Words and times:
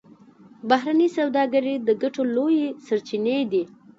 بهرنۍ 0.69 1.07
سوداګري 1.17 1.73
د 1.87 1.89
ګټو 2.01 2.21
لویې 2.35 2.67
سرچینې 2.85 3.39
دي 3.51 3.63